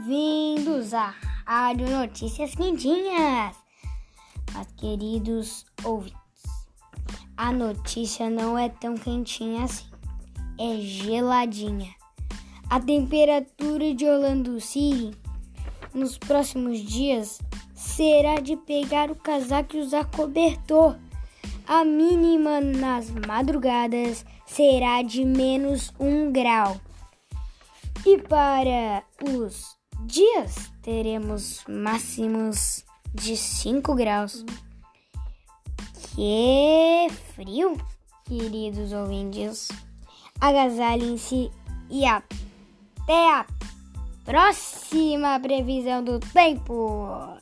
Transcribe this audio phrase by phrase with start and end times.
[0.00, 1.14] bem-vindos à
[1.46, 3.54] Rádio Notícias Quentinhas.
[4.54, 6.16] Mas, queridos ouvintes,
[7.36, 9.90] a notícia não é tão quentinha assim,
[10.58, 11.90] é geladinha.
[12.70, 15.10] A temperatura de Orlando City
[15.92, 17.38] nos próximos dias
[17.74, 20.96] será de pegar o casaco e usar cobertor.
[21.66, 26.80] A mínima nas madrugadas será de menos um grau.
[28.06, 29.79] E para os
[30.10, 34.44] dias teremos máximos de 5 graus.
[36.14, 37.76] Que frio,
[38.24, 39.68] queridos ouvintes.
[40.40, 41.50] Agasalhem-se
[41.88, 43.46] e até a
[44.24, 47.40] próxima previsão do tempo.